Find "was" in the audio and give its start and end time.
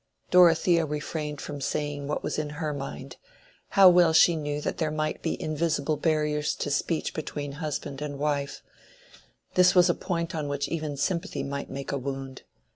2.23-2.39, 9.75-9.91